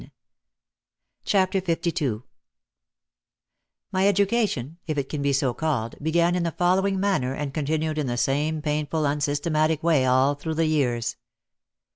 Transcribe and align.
OUT 0.01 0.07
OF 0.07 0.15
THE 1.25 1.29
SHADOW 1.29 1.59
251 1.59 2.15
LII 2.17 2.23
My 3.91 4.07
education, 4.07 4.79
if 4.87 4.97
it 4.97 5.09
can 5.09 5.21
be 5.21 5.31
so 5.31 5.53
called, 5.53 5.93
began 6.01 6.33
in 6.33 6.41
the 6.41 6.51
fol 6.51 6.77
lowing 6.77 6.99
manner 6.99 7.35
and 7.35 7.53
continued 7.53 7.99
in 7.99 8.07
the 8.07 8.17
same 8.17 8.63
painful 8.63 9.05
unsystematic 9.05 9.83
way 9.83 10.07
all 10.07 10.33
through 10.33 10.55
the 10.55 10.65
years. 10.65 11.17